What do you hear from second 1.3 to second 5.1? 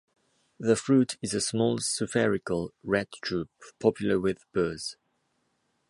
a small spherical red drupe, popular with birds.